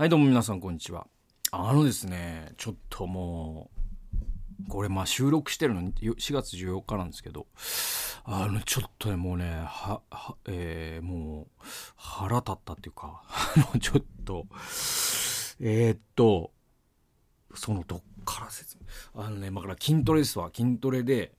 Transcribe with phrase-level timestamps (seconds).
[0.00, 1.06] はい、どうも皆さん、こんにちは。
[1.50, 3.70] あのですね、ちょっとも
[4.66, 7.46] う、これまあ収録してるの4月14日なんですけど、
[8.24, 11.64] あの、ちょっとね、もうね、は、は、えー、もう、
[11.96, 14.46] 腹立ったっていうか、あの、ちょっと、
[15.60, 16.50] えー、っと、
[17.54, 20.50] その、どっから説明、あのね、まあ、から筋トレですわ。
[20.50, 21.32] 筋トレで、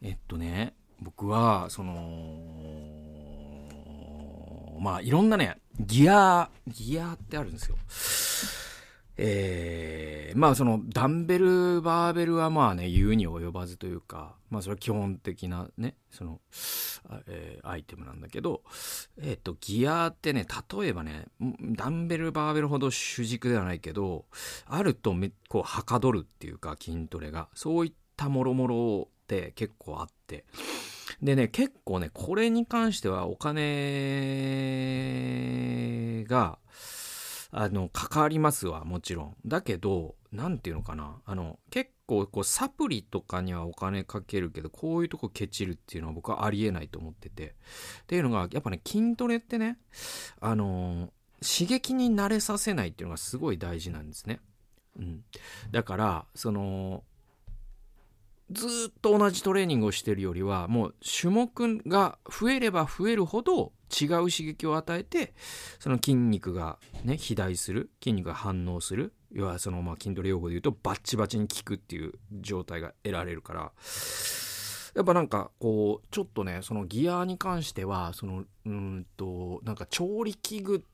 [0.00, 3.05] えっとね、僕は、その、
[4.80, 7.76] まあ、いろんなね、ギア、ギアってあるんですよ。
[9.18, 16.40] えー、まあそのダンベル、バーベルはまあね、言うに及ばずというか、まあそれは基本的なね、その、
[17.26, 18.62] えー、アイテムなんだけど、
[19.18, 21.26] えっ、ー、と、ギアってね、例えばね、
[21.62, 24.26] ダンベル、バーベルほど主軸ではないけど、
[24.66, 30.44] あるとめ、こう、はかどるっていうか、筋トレが、そういったもろもろって結構あって、
[31.22, 33.64] でね、結構ね、これに関してはお金
[36.28, 36.58] が、
[37.50, 39.36] あの、かかりますわ、もちろん。
[39.46, 41.22] だけど、なんていうのかな。
[41.24, 47.54] あの、結構、こう、サプリとかにはお金かけるけど、こういうとこケチるっていうのは僕はありえないと思ってて。
[48.02, 49.78] っていうのが、やっぱね、筋トレってね、
[50.40, 51.10] あの
[51.42, 54.40] 刺激に慣れさせないっていうのがすごい大事なんですね。
[54.98, 55.24] うん。
[55.70, 57.04] だから、その、
[58.50, 65.34] ずっと同じトレーニングをしてるよりはもう種目が増えれば増えるほど違う刺激を与えて
[65.78, 73.72] その筋肉がね肥大する筋肉が反応する要はそのまあ筋トレ用語で言うとバッチバチに効くっていう状態が得られるから
[74.94, 80.84] やっぱなんかこうちょっとねそのギアに関してはそのうんとなんか調理器具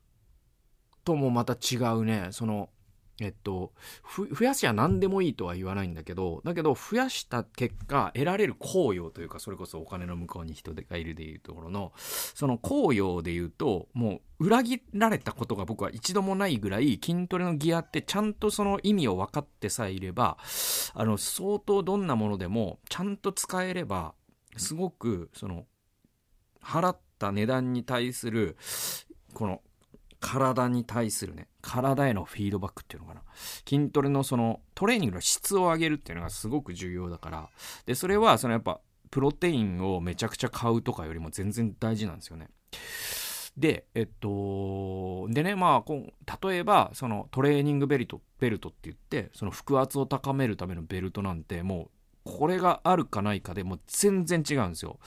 [1.04, 2.70] ともまた違うねその
[3.22, 3.72] えっと、
[4.36, 20.36] 増やしは何でもいいとは言わないんだけど、だけど増やした結果得られる効用というか、それこそお金の向こうに人がいるでいうところの、その効用で言うと、もう裏切られたことが僕は一度もないぐらい筋トレのギアってちゃんとその意味を分かってさえいれば、
[20.94, 24.14] あの、相当どんなものでもちゃんと使えれば、
[24.56, 25.66] すごくその、
[26.60, 28.56] 払った値段に対する、
[29.32, 29.62] この
[30.22, 33.22] 体に対するね、体へのフィードバックっていうのかな。
[33.68, 37.50] 筋トレのそのトレーニングの質を上げるっていうのがすごく重要だから。
[37.84, 42.48] で、それはそのやっぱプロテインをめちゃくちゃ買うとかよりも全然大事なんですよね。
[43.56, 51.90] で、えっと、でね、まあ、例えば、そのトレーニングベルト、ベルトって言って、その腹圧を高めるためのベルトなんて、もう
[52.24, 54.98] これがあるかないかでもう全然違うんですよ。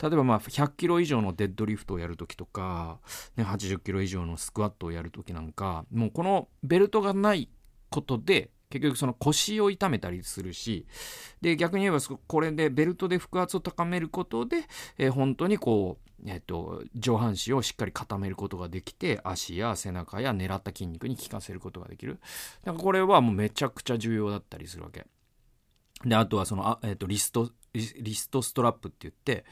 [0.00, 3.00] 例えばまあ100キロ以上のデッドリフトをやるときとか、
[3.36, 7.48] ね、80キロ以上のスクワットをやるときなんか、もうこのベルトがない
[7.90, 10.86] ことで、結局その腰を痛めたりするし、
[11.40, 14.58] で、逆に言えばこれでベルトで腹圧を高めることで、
[14.96, 22.20] えー、本当にこう、えっ、と、上半身をしっかり固めることができて、足や背中や狙った筋肉に効かせることができる。
[22.64, 25.06] だからこれはもうめちゃくちゃ重要だったりするわけ。
[26.04, 29.44] で、あとはその、あえっ、ー、と、リスト、リストストラップって言って、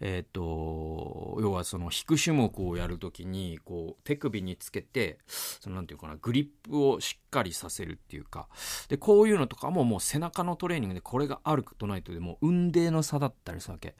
[0.00, 8.48] えっ、ー、と、要はその、引く種目をやるときに、こう、手首につけて、その、なんていうかな、グリップをしっかりさせるっていうか、
[8.88, 13.96] で、こういうのとかももう背中のトレーニングでこれがあるとないとでも、運命の差だったりするわけ。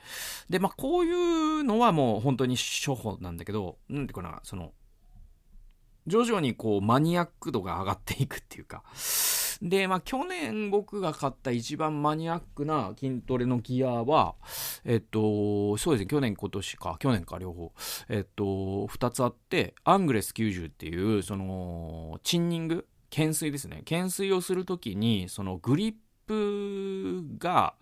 [0.49, 2.57] で、まあ、こういうのはもう本当に
[2.87, 4.73] 処方なんだけど、なんていうかな、その、
[6.07, 8.85] 徐々にこう、マニアック度が上がっていくっていうか、
[9.63, 14.35] で、まあ、去年僕が買った一番マニアックな筋トレのギアは、
[14.85, 17.73] えっと、そうですね、去年今年か、去年か両方、
[18.09, 23.79] えっと、二つあって、アングレス90っていう、その、チンニング、懸垂ですね。
[23.79, 25.95] 懸垂をするときに、そのグリッ
[26.27, 27.75] プが、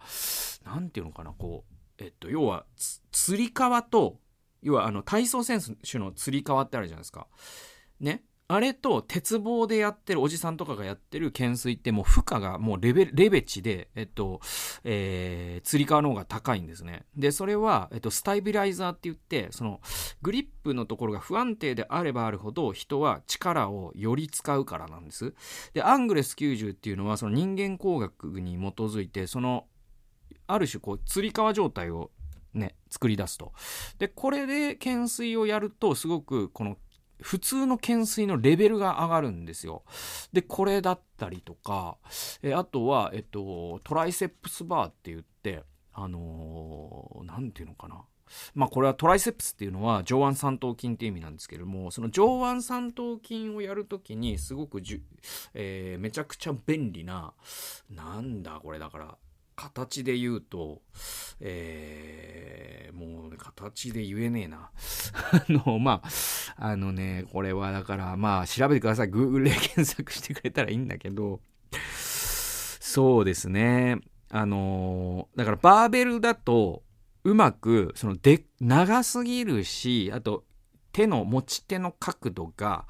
[0.65, 1.75] なんていうのかな、こう、
[2.05, 2.67] えっと、要は、
[3.11, 4.19] つり革と、
[4.63, 7.27] 要はあの体操選手のつり革ってあるじゃないですか。
[8.01, 8.23] ね。
[8.47, 14.41] あれと鉄棒でやってるおじさんとかがやってる懸垂ってもう負荷がもうレベレベチで、えっと、
[14.85, 17.07] えー、釣り革の方が高いんですね。
[17.17, 19.81] で、それは、えっと、スタイビライザーって言って、その、
[20.21, 25.33] グリップのところが不安定であればあるほど人は力をより使うからなんです。
[25.73, 29.65] で、アングレス90っていうのはその人間工学に基づいて、その、
[30.47, 32.11] ある種こう、釣り革状態を
[32.53, 33.53] ね、作り出すと。
[33.99, 36.77] で、これで懸垂をやると、すごくこの
[37.21, 39.85] 普通の懸垂のレベルが上がるんですよ。
[40.33, 41.97] で、これだったりとか、
[42.43, 48.05] えあとは、えっと、トライセップスバーって言って、あのー、なんていうのかな。
[48.55, 55.03] まあこれはトライセップスっていうのは上腕三頭筋っていう意味なんですけれども、その上腕三頭筋をやるときにすごくじゅ、
[55.55, 57.33] えー、めちゃくちゃ便利な、
[57.91, 59.19] なんだこれだから、
[59.57, 60.83] 形で言うと、
[61.41, 62.64] えー、
[63.71, 64.71] 形で言えねえな。
[65.33, 69.11] あの、まあ、あのね、これはだから、まあ、調べてください。
[69.11, 71.41] Google で 検索してくれたらいいんだけど、
[72.81, 73.99] そうですね。
[74.31, 76.83] あのだからバーベルだと、
[77.23, 80.45] うまく、その、で、長すぎるし、あと、
[80.93, 82.87] 手の持ち手の角度が、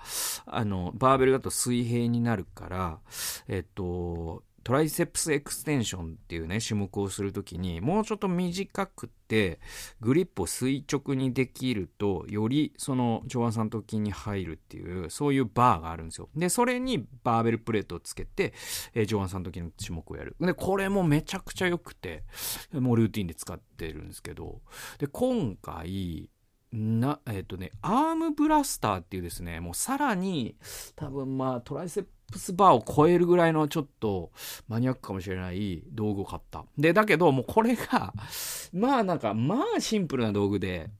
[0.46, 2.98] あの、バーベルだと水平になるから、
[3.46, 9.61] えっと、トライセプスエクステンションっていうね、種目をするときに、もうちょっと短くて、
[10.00, 16.31] グリップを垂直にできると、よりその上腕三頭筋に入るっていう、そういうバーがあるんですよ。
[16.34, 18.55] で、それにバーベルプレートをつけて、
[18.94, 20.34] えー、上腕三頭筋の種目をやる。
[20.40, 22.25] で、これもめちゃくちゃ良くて、
[22.72, 24.62] もうルーティンで使ってるんですけど、
[24.99, 26.31] で、今回、
[26.75, 30.56] な、えっ、ー、とね、アームブラスターっていうですね、もうさらに、
[30.96, 34.30] 多分まあ、トライセプスバーを超えるぐらいのちょっと
[34.68, 36.64] マニアックかもしれない道具を買った。
[36.78, 38.12] で、だけどもうこれが、
[38.72, 40.90] まあなんか、まあシンプルな道具で、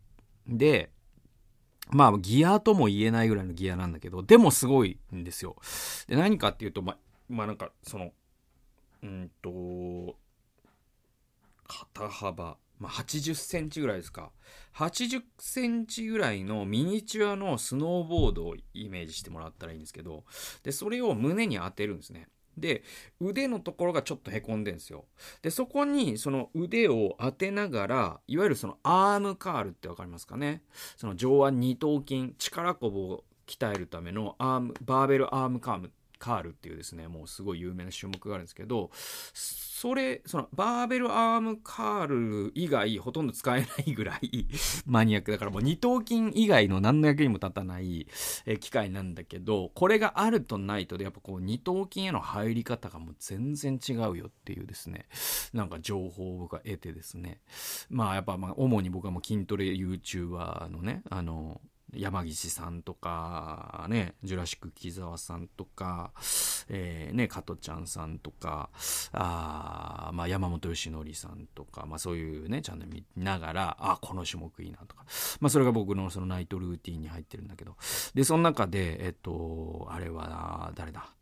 [0.47, 0.91] で、
[1.91, 5.57] まあギアとも言えないぐらいのギアなんだけど、でもすごいんですよ。
[6.07, 6.97] で、何かっていうと、ま、
[7.29, 8.13] まあなんか、その、
[9.03, 10.17] うんと、
[11.67, 14.31] 肩幅、まあ、80センチぐらいですか。
[14.77, 20.25] 80センチぐらいのミニチュアのスノーボードをイメージしてもらったらいいんですけど、
[20.63, 22.29] で、それを胸に当てるんですね。
[22.57, 22.83] で、
[23.21, 25.07] 腕のところがちょっと凹んでんですよ。
[25.43, 30.63] で、そこにその腕を当てながら、いわゆるそのアームカールってわかりますかね
[30.97, 42.07] その上腕二頭筋、力こぶを鍛えるためのアーム、バーベルアームカームカールっていうですね、もうすごい有名な種目があるんですけど、それ、そのバーベルアームカー
[42.47, 44.47] ル以外ほとんど使えないぐらい
[44.87, 48.07] マニアックだからもう二頭筋以外の何の役にも立たない
[48.61, 55.07] 機械なんだけど、これがあるとないとでやっぱこう二頭筋への入り方がもう全然違うよっていうですね、
[55.53, 57.41] なんか情報を僕は得てですね、
[57.91, 61.61] まあやっぱまあ主に僕はもう筋トレ YouTuber のね、あの、
[61.97, 66.13] 山岸さんとか、ね、ジュラシック木沢さんとか、
[66.69, 68.71] えー、ね、加トちゃんさんとか、
[69.13, 75.05] あまあ、山本由伸さんとか、まあ、そういうね、チャンネル見ながら、あ、この種目いいなとか、
[75.41, 77.77] まあ、それが僕のそのナイトルーティンに入ってるんだけど、
[78.15, 81.15] で、その中で、えっと、あれは、誰だ？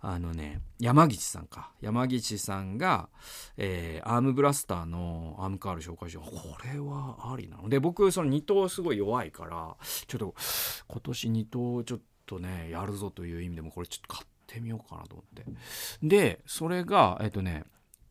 [0.00, 1.72] あのね、山岸さんか。
[1.80, 3.08] 山岸さんが、
[3.56, 6.30] えー、アームブラスターのアームカール紹介して、こ
[6.64, 9.76] れはありなので、僕、その2頭すごい弱いから、
[10.06, 10.34] ちょっと、
[10.88, 15.44] 今年2頭ちょっとね、やるぞという意味でも、これちょっと買ってみようかなと思って。
[16.02, 17.64] で、それが、えっとね、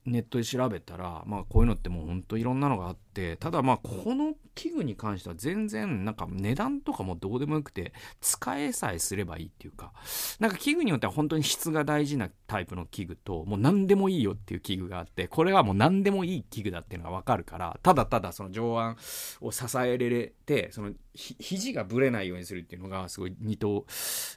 [0.07, 9.93] ネットで調べたら、まあこういうのってもうほんといろんなのがあって、ただまあこの器具に関しては全然なんか値段とかもどうでもよくて、使えさえすればいいっていうか、
[10.39, 18.95] なんか器具によっては本当に質が大事なタイプの器具と、もう何でもいいよっていう器具があって、これはもう何でもいい器具だっていうのがわかるから、ただただその上腕
[19.41, 23.85] を支えられて、そのひ肘がぶれないようにするっていうのがすごい二頭、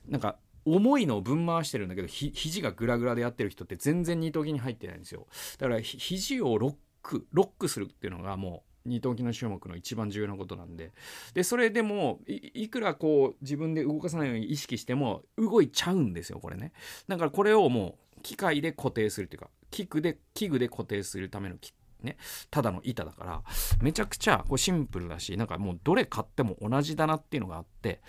[0.08, 5.26] なんか重いのをぶん回してるんだけど、ひ、肘がグラグラでやってる人って全然二頭筋に入ってないんですよ。
[5.58, 10.92] だから、肘をロック、ロックするっていうのがもう、二頭筋の種目の一番重要なことなんで。
[11.34, 16.72] で、それでもい、いくらこう、自分で動かさないように意識しても、動いちゃうんですよ、これね。
[17.08, 21.56] だからこれをもう、機械で固定するっていうか、器具で、器具で固定するための
[22.02, 22.16] ね、
[22.50, 23.42] ただの板だから、
[23.80, 28.00] めちゃくちゃこうシンプルだし、なんかもうどれ買っても同じだなっていうのがあって、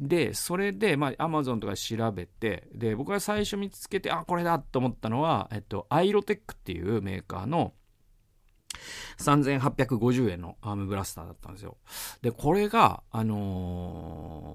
[0.00, 7.72] で、それで、まあ、アマゾンとか調べて、で、僕が最初見つけて、あ、これだと思ったのは、えっと、アイロテックっていうメーカーの、
[9.18, 11.76] 3850円のアームブラスターだったんですよ。
[12.22, 14.54] で、これが、あの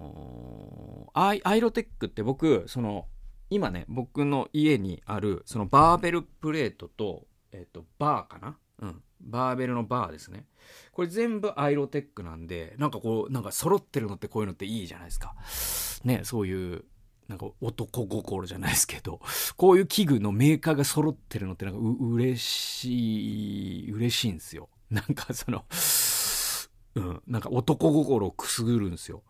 [1.15, 3.08] ー、アイアイロテックって僕、その、
[3.50, 9.01] 今ね、僕の家にある、そのバーベルプレートと、えっ、と、バーかなうん。
[9.21, 10.45] バーベルのバーですね。
[10.91, 15.36] これ全部アイロテックなんで、なんかこう、なんか揃ってるのってこういうのっていいじゃないですか。
[16.03, 16.86] ね、そういう、
[17.27, 19.19] なんか男心じゃないですけど、
[19.55, 24.69] こういう器具のメーカーが揃ってるのってなんかう、嬉しい、嬉しいんですよ。
[24.89, 25.65] なんかその、
[26.95, 29.24] うん、なんか男心をくすぐるんですよ。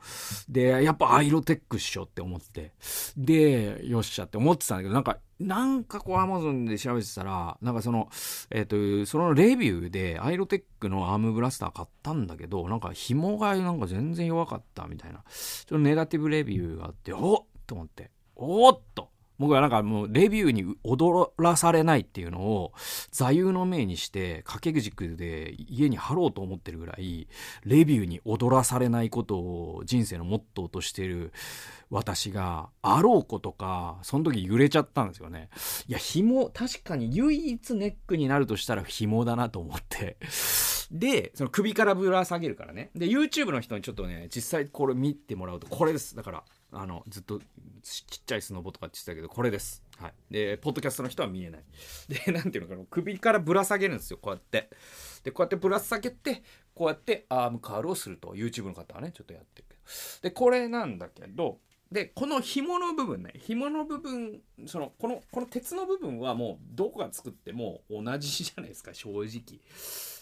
[0.48, 2.74] で、やっぱアイロテックっしょって思って。
[3.18, 8.10] で、よっしゃって思ってたんだけど、なんか、なんかこうアマゾンで調べてたら、なんかその、
[8.52, 22.74] えっ、ー、と、そのレビューでアイロテックのアームブラスター買ったんだけど、なんか紐がなんか全然弱かったみたいな、ちょっとネガティブレビューがあって、おっと思って、おっと僕はなんかもうレビューに踊らされないっていうのを
[23.12, 27.28] 座右の銘にして掛け軸で家に貼ろうと思ってるぐらい
[27.64, 31.32] レビューに踊らされないことを人生のモットーとしてる
[31.90, 35.50] 私があろうことかその時揺れちゃったんですよね。
[35.88, 40.18] いや紐確かに唯一ネックになるとしたら紐だなと思って。
[40.92, 42.92] でその首からぶら下げるからね。
[42.96, 46.16] で YouTube の人にちょっとね実際これ見てもらうとこれです。
[46.16, 47.40] だからあのずっと
[47.82, 49.84] ちっちゃいスノボとかって言ってたけどこれです。
[49.98, 50.14] はい。
[50.30, 51.64] でポッドキャストの人は見えない。
[52.08, 52.86] で 何ていうのかな。
[52.90, 54.20] 首からぶら下げるんですよ。
[54.22, 54.70] こうやって。
[55.24, 56.44] でこうやってぶら下げて
[56.76, 58.34] こうやってアームカールをすると。
[58.36, 59.82] YouTube の方はねちょっとやってるけど。
[60.22, 61.60] でこれなんだけど
[61.92, 68.94] でこの紐の部分ね紐の部分そのこのこの鉄の部分はもうどこが作っても同じじゃないですか。
[68.94, 69.60] 正直。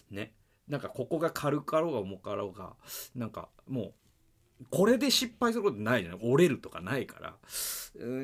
[0.09, 0.33] ね。
[0.67, 2.75] なんかここが軽かろうが重かろうが
[3.15, 3.93] なんかもう
[4.69, 6.19] これで失敗することないじゃない。
[6.23, 7.35] 折れるとかないから。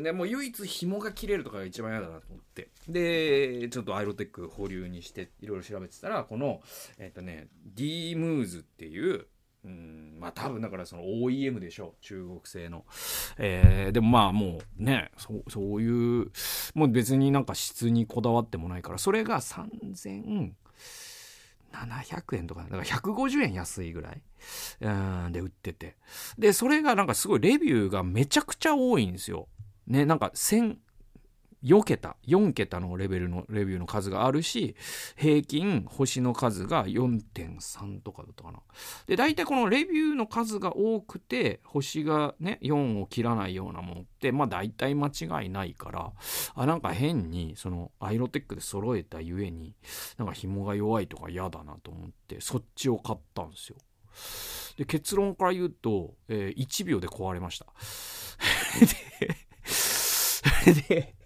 [0.02, 2.70] でも唯一紐が切れるとかが一番嫌だなと思って。
[2.88, 6.62] でちょっとアイロテック保留にしていろいろ調べてたらこの
[6.98, 9.28] えっ、ー、とね D ムーズっていう
[9.64, 12.04] うんまあ多分だからその OEM でしょう。
[12.04, 12.86] 中国製の、
[13.38, 16.32] えー、でもまあもうねそうそういう
[16.74, 20.52] もう別になんか質にこだわってもないからそれが3000
[21.74, 24.22] 700円とか、だから150円安いぐらい、
[24.82, 25.98] うん、で売ってて。
[26.38, 29.48] で、それがなんかすごいレビューがめちゃくちゃ多いんですよ。
[29.88, 30.78] ね、なんか1000、
[31.64, 34.76] 4桁、4桁のレベルのレビューの数があるし、
[35.16, 38.60] 平均星の数が4.3とかだったかな。
[39.08, 46.12] で、大体このレビューの数が多くて、星がね、4を切らないようなものって、まあ大体間違いないから、
[46.56, 49.74] あ、なんか変に、そのアイロテックで揃えたゆえに、
[50.18, 53.78] なんか紐が弱いとか嫌だなと思って、そっちを買ったんですよ。
[54.78, 57.68] で、結論から言うと、えー、1秒で壊れました。
[60.90, 61.16] で、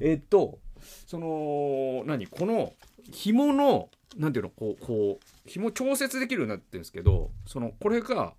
[0.00, 0.58] えっと
[1.06, 2.72] その何この
[3.12, 8.34] 紐の何ていうのこうこう紐調節できるようになってるんですけどそのこれが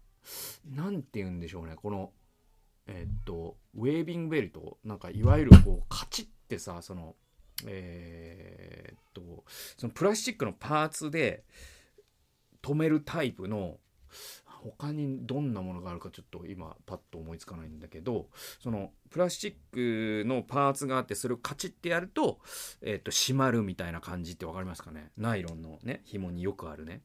[0.75, 2.11] 何て言うんでしょうねこの
[2.87, 7.15] えっとウェービングベルトなんかいわゆるこうカチッてさその
[7.65, 9.43] えー、っと
[9.77, 11.43] そのプラスチックのパーツで
[12.61, 13.77] 止めるタイプの
[14.63, 18.27] 他にどんなものがあるかちょっと今パッと思いつかないんだけど
[18.61, 22.39] そのプラスチックのパーツがあってそれをカチッてやると,、
[22.81, 25.11] えー、と閉まるみたいな感じって分かりますかね？
[25.17, 27.01] ナイロンのね紐によくあるね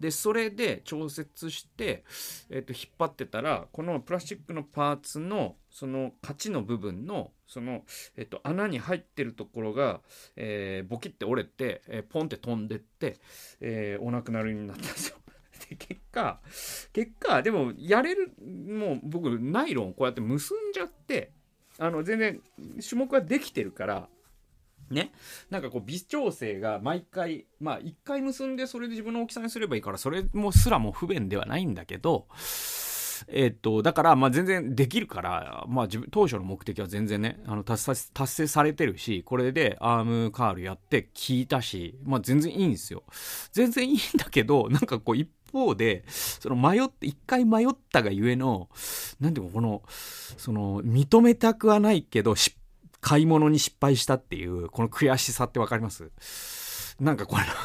[0.00, 2.04] でそれで調節して、
[2.48, 7.82] えー、と引っ張ってたらこのプラスチックのパーツのそのカチの部分のその、
[8.16, 10.00] えっと、穴に入ってるところが、
[10.36, 13.18] えー、ボキって折れて、えー、ポンって飛んでって、
[13.60, 15.16] えー、お亡くなりになったんですよ。
[15.76, 16.40] 結果
[16.92, 18.32] 結果でもやれる
[18.68, 21.32] もう僕ナイロンこうやって結んじゃって
[21.78, 22.40] あの全然
[22.86, 24.08] 種目はできてるから
[24.90, 25.12] ね
[25.50, 32.26] なんかこう微調整が毎回まあ1回結んでそれで自分の大きさにすればいいからそれもすらも不便ではないんだけど
[33.28, 43.04] えっと、だから、まあ、全然できるから、まあ、自分、当初の目的は全然ね、あの、達成、達成されてるし、これでアームカールやって聞いたし、まあ、全然いいんですよ。
[43.52, 48.68] 全然いいんだけど、なんかこう、一方で、その迷って、一回迷ったがゆえの、
[49.20, 49.82] なんていうか、この、
[50.36, 52.34] その、認めたくはないけど、
[53.00, 56.10] 買い物に失敗したっていう、この悔しさってわかります？
[57.00, 57.56] なんかこれ なん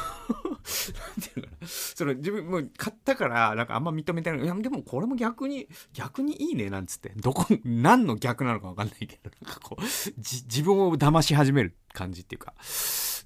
[1.22, 1.68] ていうかな？
[1.68, 4.44] その自分も買ったから、なんかあんま認めてない。
[4.44, 7.14] いや、でもこれも逆に、逆にいいね、なんつって。
[7.18, 9.84] どこ、何の逆なのかわかんないけど、なんかこう、
[10.18, 12.54] 自分を騙し始める感じっていうか。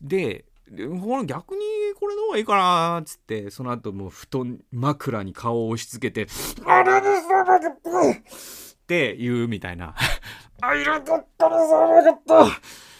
[0.01, 0.45] で、
[0.99, 1.61] ほら逆に
[1.99, 6.31] これの方がいいかなつって、その後もう布団、枕に顔を押し付けて、
[6.65, 7.07] あれで
[8.29, 9.95] すって言うみたいな。
[10.61, 12.45] あ、いらだったらさ、なかった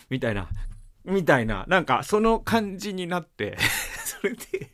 [0.09, 0.49] みたいな。
[1.05, 1.65] みたいな。
[1.67, 3.57] なんか、その感じになって
[4.05, 4.71] それで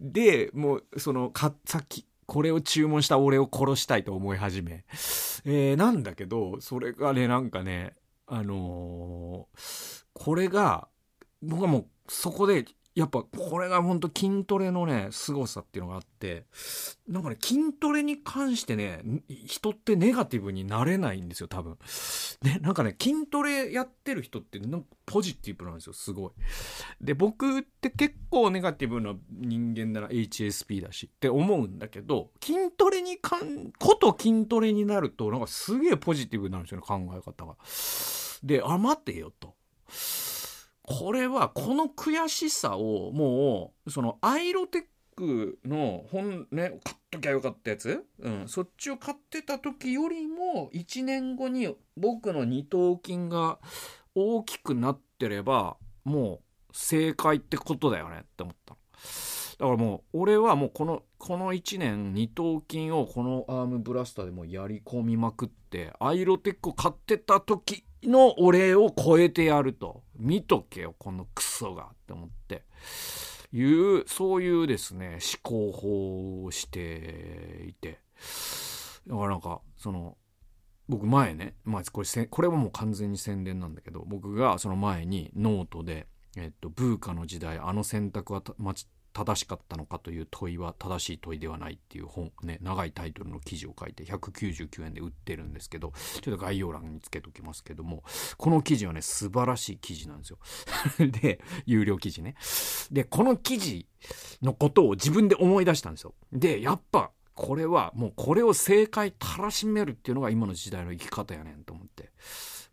[0.00, 4.84] で、もう、その、か、さっき、これを注文した俺を殺したいと思い始め。
[5.44, 7.94] えー、なんだけど、それがね、なんかね、
[8.26, 10.88] あのー、これが、
[11.42, 12.64] 僕はもう、そこで
[12.96, 16.46] やっぱこれが本当筋トレのね、凄さっていうのがあって、
[17.06, 21.76] なんかね、筋トレに関してね、人ってネガティブになれないんですよ、多分。
[22.40, 26.30] ね、なんかね、筋トレやってる人ってなんかポジティブなんですよ、すごい。
[27.02, 37.56] で、僕って結構ネガティブな人間だな、HSP だしって思うんだけど、筋トレにかん、こと筋トレになると、なんかすげえポジティブなんですよね、考え方が。
[38.42, 39.54] で、あ、待てよと。
[40.86, 44.82] これはこの悔しさをもうそのアイロテッ
[45.16, 53.58] クの本ね買っときゃよかったやつ、うん、そっちを買ってた時よりも1年後に僕の二頭筋が
[54.14, 56.40] 大きくなってればも
[56.70, 58.80] う正解ってことだよねって思ったの。
[59.58, 70.02] だからもう俺はもうこのこの1年二頭筋をこのアームブラスターでもやり込みまくってアイロテックを買ってた時の俺を超えてやると。
[70.18, 72.64] 見とけよこのクソがって思って。
[73.52, 78.00] いうそういうですね思考法をしていて。
[79.06, 80.16] だからなんかその
[80.88, 88.42] 僕前ね、まあ、これこれはもう完全に宣伝なんだけど僕がその前にノートでえっと、ブーカの時代あの選択は
[89.16, 98.04] 正しかったのかという問いは正しい問いではないっていう本、ね、長いタイトルの記事を書いて199円で売ってるんですけど、ちょっと概要欄につけときますけども、
[98.36, 100.38] この記事はね、素晴らしい記事なんですよ。
[101.22, 102.34] で、有料記事ね。
[102.90, 103.86] で、この記事
[104.42, 106.14] のことを自分で思い出したんですよ。
[106.30, 112.10] で、やっぱ、これはもうこれを正解たらしめるっていうのが今の時代の生き方やねんと思って。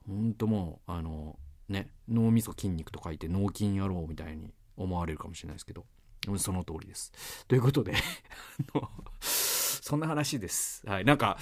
[0.05, 5.85] ほんともう、あの、ね、脳みそ筋肉と書いて脳筋野郎みたいに思われるかもしれないですけど、
[6.27, 7.11] うんその通りです。
[7.47, 7.93] ということで
[9.19, 10.81] そんな話です。
[10.87, 11.05] はい。
[11.05, 11.37] なんか、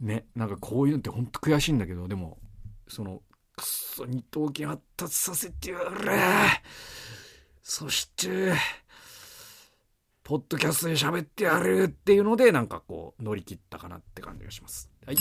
[0.00, 2.38] ね、なんかこういうのってほんと悔しいんだけど、でも、
[2.88, 3.22] その、
[3.56, 6.18] くそ二頭筋発達させてやれ
[7.62, 8.54] そして、
[10.24, 14.90] ポッドキャストで喋ってやるっていうので、なんかこう、乗り切ったかなって感じがします。
[15.06, 15.16] はい。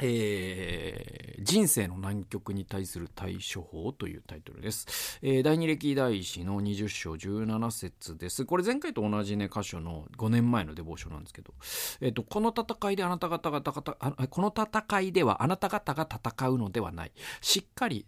[0.00, 5.18] えー、人生の難局に対する対処法というタイトルです。
[5.22, 8.44] えー、第二歴代史の20章17節です。
[8.44, 11.52] これ前回と同じね、箇所の5年前のデボーションなんですけど、
[12.00, 17.12] えっ、ー、と、この戦いであなた方が、この戦いではあなた方が戦うのではない。
[17.40, 18.06] しっかり、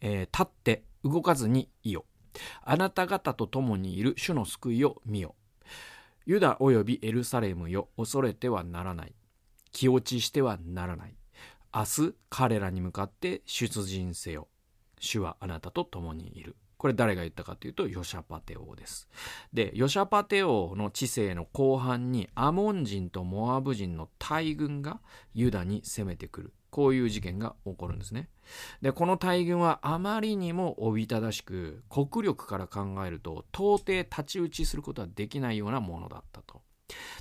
[0.00, 2.04] え、立って動かずにいよ。
[2.62, 5.34] あなた方と共にいる主の救いを見よ。
[6.26, 9.14] ユダ及びエルサレムよ、恐れてはならない。
[9.76, 11.14] 気落ちしてはならない。
[11.74, 14.48] 明日彼らに向かって出陣せよ。
[14.98, 16.56] 主はあなたと共にいる。
[16.78, 19.06] これ誰が言ったかというとヨシャパテ王です。
[19.52, 25.02] で、ヨシャパテ王の治世の後半にアモン人とモアブ人の大軍が
[25.34, 26.54] ユダに攻めてくる。
[26.70, 28.30] こういう事件が起こるんですね。
[28.80, 36.62] で、この大軍はあまりにもおびただしく、国力から考えると到底太刀打ちすることはできないようなものだったと。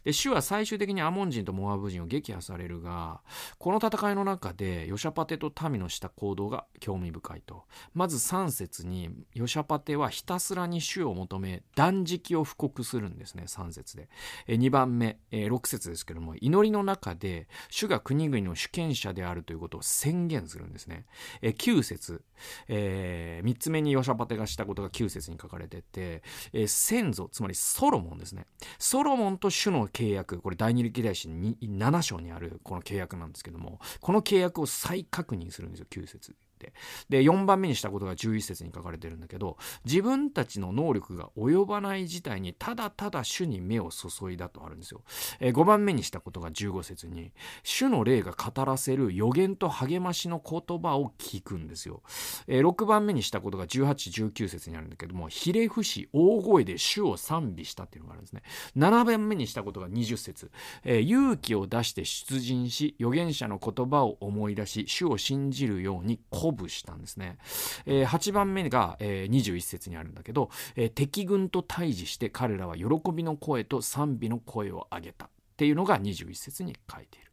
[0.03, 3.21] で、主は最終的にアモン人とモアブ人を撃破されるが、
[3.57, 7.63] この戦いの中でヨシャパテと民のした行動が興味深いと。
[7.93, 14.09] まず3節にヨシャパテはひたすらに主を求め断食を布告するんですね、3節で。
[14.47, 21.05] え2番目、え6節ですけども、祈りの中で主が国々の主権者であるということを宣言するんですね。
[21.41, 22.23] え9節、
[22.67, 26.21] えー、3つ目にヨシャパテがしたことが9節に書かれてて、
[26.67, 28.45] 先祖、つまりソロモンですね。
[28.77, 36.35] ソロモンと主の契約、これ第二歴代史7章にあるこの契約なんですけども、この契約を再確認するんですよ、9節。
[36.65, 36.73] て。
[37.09, 45.01] で、4番目にしたことが11節に書かれてるんだけど、自分たちの能力が及ばない事態にただただ主に目を注いだとあるんですよ。
[45.39, 47.31] えー、5番目にしたことが15節に、
[47.63, 52.01] 主の霊が語らせる予言と励ましの言葉を聞くんですよ。
[52.47, 58.43] えー、6番目にしたことが18、19節にあるんだけども、ひれ伏し大声で主を賛美したっていうのがあるんですね。
[58.77, 60.51] 7番目にしたことが20節、
[60.83, 67.37] えー、勇気を出して出陣し、預言者の言葉を思い出し、主を信じるように鼓舞したんですね。
[67.85, 77.31] えー、8番目が、えー、21節にあるんだけど、えー、敵軍と対峙して彼らは喜びの声と賛美の声を上げたっていうのが21節に書いている。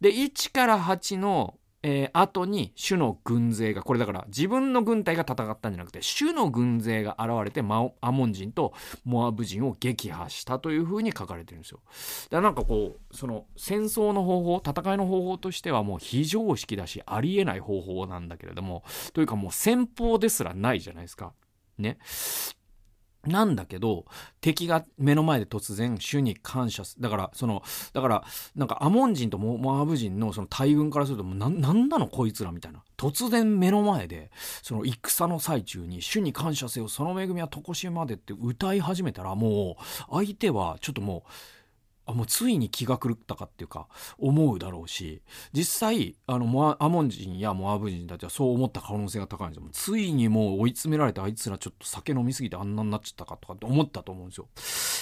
[0.00, 1.54] で、1から8の
[1.86, 8.72] えー、後に主の軍勢が、これだから自分の軍隊が戦ったんじゃなくて、主の軍勢が現れて、アモン人と
[9.04, 11.80] モアブ人を撃破したというふうに書かれてるんですよ。
[12.30, 21.34] だからなんかこう、その戦争の方法、戦いの方法としてはもう非常識だし、ありえない方法なんだけれども、というかもう戦法ですらないじゃないですか。
[21.76, 21.98] ね。
[23.26, 24.04] なんだけど、
[24.40, 27.00] 敵が目の前で突然主に感謝す。
[27.00, 32.82] だから、その、だから、なんかアモン人とモアブ人のその大軍からすると、な、なんなのこいつらみたいな。
[32.96, 34.30] 突然目の前で、
[34.62, 41.30] その戦の最中に主に感謝せよ、その恵みはとこしまでって歌い始めたら、もう、相手はちょっともう、
[42.06, 43.88] あもうついに気が狂ったかっていうか
[44.18, 49.68] 思うだろうし実際あのモアアモン人やモアブ人たちはそう思った可能性が高いんですよ。
[49.72, 54.48] ついにもう追い詰められてあいつらちょっと酒飲みすぎてあんなになっちゃったかとかって思ったと思うんですよ。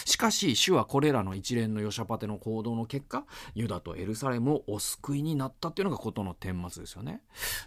[0.05, 7.23] しかし主はこれらの一連のヨシャパテの行動の結果ユダとエルサレムをお救いになったっていうのが事の顛末ですよね。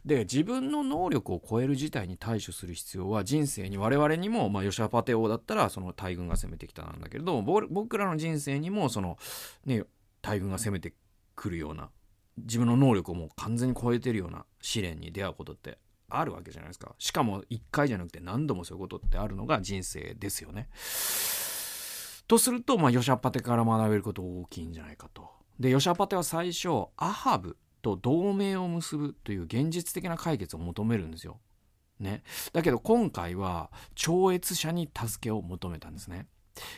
[0.05, 9.17] で自分の能力を超える事態に対処する必要は人生に我々にも、まあ、ヨシャパテ王だったらその大軍が攻めてきたなんだけれど僕らの人生にもその
[9.65, 9.83] ね、
[10.21, 10.93] 大軍が攻めて
[11.35, 11.89] くるような
[12.37, 15.77] 自分の能力をもう完全に超えてるような試練に出会うことって
[16.09, 20.69] あるわけじゃないですかしかも1回じゃなくて何度もそういうことってあるのが人生ですよね。
[22.27, 25.29] とすると、まあ、ヨシャパテから学べること大きいんじゃないかと。
[25.59, 31.39] でヨシャパテは最初アハブと同盟を結ぶという現実的な解決を求めるんですよ。
[31.99, 36.27] ね、だけど今回は超越者に助けを求めたんですね。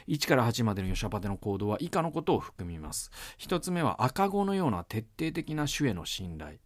[0.07, 3.11] 1から8までのヨシャパテの行動は以下のことを含みます。
[3.39, 6.57] 1つ目は赤子のような徹底的な主への信頼。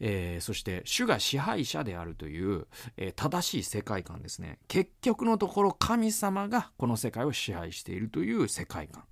[0.00, 4.58] えー、そして主が支配者であるという、えー、正しい世界観ですね。
[4.68, 9.04] 結局のところ神様がこの世界を支配しているという世界観、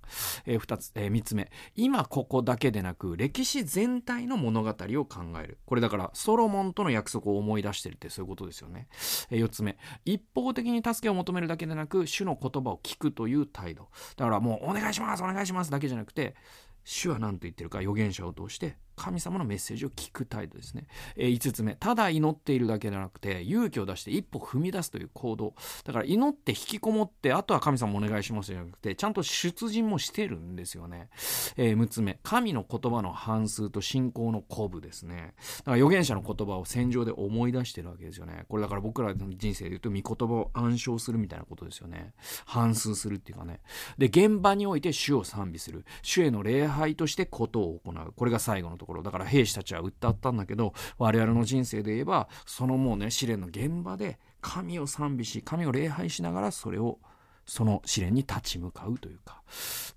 [0.45, 1.51] えー、2つ、えー、3つ目。
[1.75, 5.57] 今ここだけでなく歴史全体の物語を考える。
[5.65, 8.87] これだからソロモンとの約束を思い出してるってそういうことですよね、
[9.29, 9.77] えー、4つ目。
[10.05, 13.89] 一方的に助けを求めるだけでなく主の言葉を聞くという態度。
[14.15, 16.35] だからもうお願いしますお願いしますだけじゃなくて
[16.83, 21.75] 主は何と言ってるか預言者を通して神様のメッセージを聞く態度ですね、えー、5つ目。
[21.75, 25.53] ただ祈っているだけではなくて勇気を出して一歩踏み出すという行動。
[25.83, 31.09] だから祈って引きこもってあとは神様お願いしますじゃなくてちゃんと出陣もしてるんですよね、
[31.57, 32.19] えー、6つ目。
[32.23, 35.33] 神の言葉の反数と信仰の鼓舞ですね。
[35.59, 38.45] だから預言者の言葉を戦場で思い出してるわけですよね。
[38.47, 42.13] これだから僕らの人生で言うと御言葉を暗唱するみたいなことですよね。
[42.45, 43.61] 反数するっていうかね。
[43.97, 45.85] で現場において主を賛美する。
[46.01, 48.13] 主への礼拝としてことを行う。
[48.15, 56.99] これが最後のところだから兵士たちは訴ったんだけど我々の人生で言えばそのもうね試練の現場で神を賛美し神を礼拝しながらそれを
[57.45, 59.41] その試練に立ち向かうというか。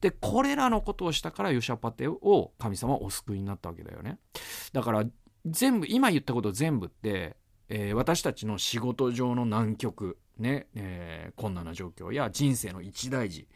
[0.00, 4.18] でこれらのことをしたからヨシャパテを神様はお救いになったわけだよね。
[4.72, 5.04] だから
[5.44, 7.36] 全部今言ったこと全部って、
[7.68, 13.48] えー、私たちの仕事上の難局ね、えー、困難な状況や人生の一大事、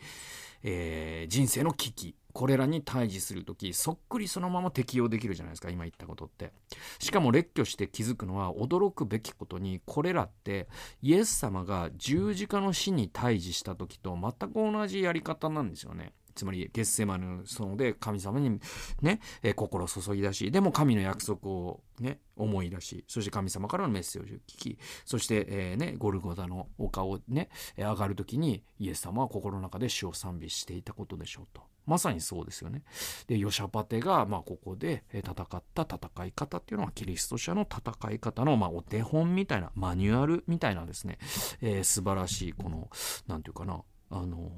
[0.63, 6.53] えー、人生の危機これらに対峙する時そっくりそのまま適用できるじゃないですか今言ったことって。
[6.99, 10.69] しかも列挙して気づくのは驚くべきことにこれらって
[11.03, 16.13] イエス様が十字架の死に対峙した時と全く同じやり方なんですよね。
[16.35, 18.61] つまりゲッセマヌ園で神様に
[19.03, 31.63] ね、え心を注ぎ出しでも神の約束をね思い出しそして神様からのメッセージを聞きそして、えー、ね、ゴルゴダの丘をね上がる時にイエス様は心の中で主を賛美していたことでしょうと。
[31.87, 32.83] まさにそうですよね。
[33.27, 41.19] で、ヨシャパテが、まあ、ここで戦った戦い方っていうのは、キリスト者の戦い方の、まあ、お手本みたいな、マニュアルみたいなですね、
[41.61, 42.89] えー、素晴らしい、この、
[43.27, 44.51] なんていうかな、あの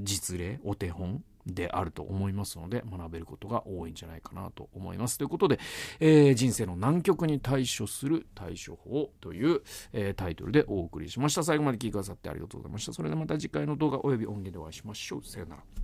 [0.00, 5.18] 実例お手本であると思いますので学べることが多いんじゃないかなと思います。
[5.18, 5.58] ということで、
[6.00, 9.62] えー、人生の難局に対処する対処法という、
[9.92, 11.44] えー、タイトルでお送りしました。
[11.44, 12.92] 最後まで聞いてくださってありがとうございました。
[12.92, 15.24] それではまた次回の動画および音源でお会いしましょう。
[15.24, 15.83] さよなら。